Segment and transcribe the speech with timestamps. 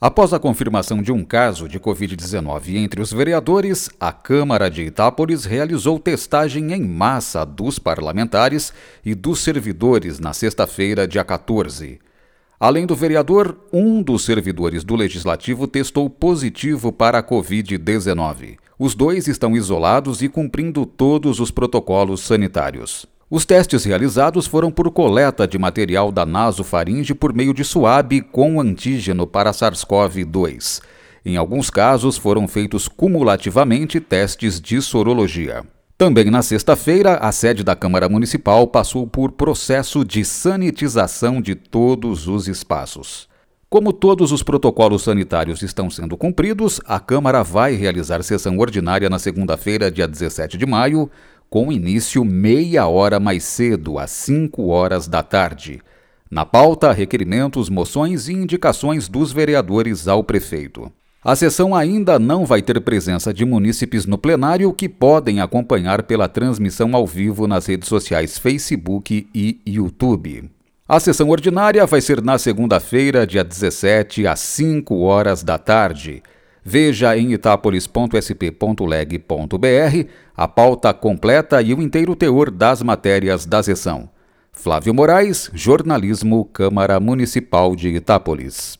[0.00, 5.44] Após a confirmação de um caso de Covid-19 entre os vereadores, a Câmara de Itápolis
[5.44, 8.72] realizou testagem em massa dos parlamentares
[9.04, 11.98] e dos servidores na sexta-feira, dia 14.
[12.60, 18.56] Além do vereador, um dos servidores do Legislativo testou positivo para a Covid-19.
[18.78, 23.04] Os dois estão isolados e cumprindo todos os protocolos sanitários.
[23.30, 28.58] Os testes realizados foram por coleta de material da nasofaringe por meio de suave com
[28.58, 30.80] antígeno para SARS-CoV-2.
[31.26, 35.62] Em alguns casos, foram feitos cumulativamente testes de sorologia.
[35.98, 42.28] Também na sexta-feira, a sede da Câmara Municipal passou por processo de sanitização de todos
[42.28, 43.28] os espaços.
[43.68, 49.18] Como todos os protocolos sanitários estão sendo cumpridos, a Câmara vai realizar sessão ordinária na
[49.18, 51.10] segunda-feira, dia 17 de maio,
[51.50, 55.80] com início meia hora mais cedo, às 5 horas da tarde.
[56.30, 60.92] Na pauta, requerimentos, moções e indicações dos vereadores ao prefeito.
[61.24, 66.28] A sessão ainda não vai ter presença de munícipes no plenário que podem acompanhar pela
[66.28, 70.50] transmissão ao vivo nas redes sociais Facebook e YouTube.
[70.86, 76.22] A sessão ordinária vai ser na segunda-feira, dia 17, às 5 horas da tarde.
[76.70, 84.10] Veja em itapolis.sp.leg.br a pauta completa e o inteiro teor das matérias da sessão.
[84.52, 88.78] Flávio Moraes, Jornalismo, Câmara Municipal de Itápolis.